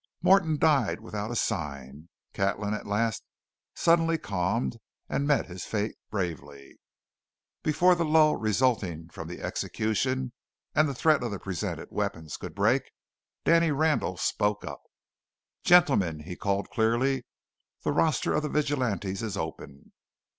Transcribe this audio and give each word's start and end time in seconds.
Morton 0.23 0.57
died 0.57 0.99
without 0.99 1.29
a 1.29 1.35
sign. 1.35 2.09
Catlin, 2.33 2.73
at 2.73 2.85
the 2.85 2.89
last, 2.89 3.23
suddenly 3.75 4.17
calmed, 4.17 4.79
and 5.07 5.27
met 5.27 5.45
his 5.45 5.63
fate 5.63 5.93
bravely. 6.09 6.79
Before 7.61 7.93
the 7.93 8.03
lull 8.03 8.35
resulting 8.35 9.09
from 9.09 9.27
the 9.27 9.41
execution 9.41 10.33
and 10.73 10.89
the 10.89 10.95
threat 10.95 11.21
of 11.21 11.29
the 11.29 11.37
presented 11.37 11.89
weapons 11.91 12.35
could 12.37 12.55
break, 12.55 12.89
Danny 13.45 13.69
Randall 13.69 14.17
spoke 14.17 14.65
up. 14.65 14.81
"Gentlemen!" 15.63 16.21
he 16.21 16.35
called 16.35 16.71
clearly. 16.71 17.27
"The 17.83 17.91
roster 17.91 18.33
of 18.33 18.41
the 18.41 18.49
Vigilantes 18.49 19.21
is 19.21 19.37
open. 19.37 19.91